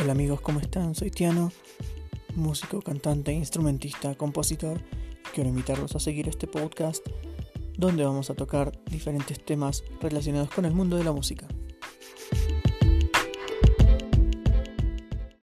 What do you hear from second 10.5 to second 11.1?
con el mundo de la